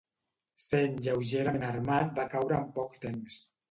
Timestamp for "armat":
1.71-2.13